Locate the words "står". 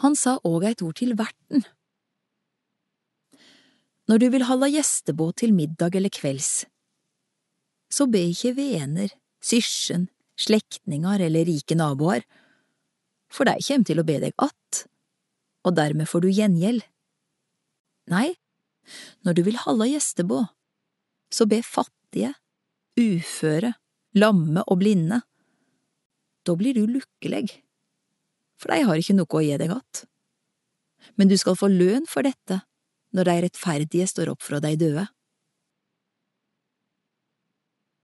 34.10-34.30